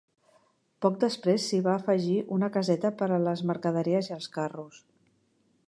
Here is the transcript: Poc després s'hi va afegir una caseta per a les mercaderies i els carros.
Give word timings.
Poc 0.85 0.95
després 1.03 1.45
s'hi 1.49 1.59
va 1.67 1.75
afegir 1.81 2.15
una 2.37 2.49
caseta 2.57 2.91
per 3.03 3.11
a 3.13 3.21
les 3.27 3.47
mercaderies 3.51 4.09
i 4.09 4.15
els 4.17 4.31
carros. 4.39 4.81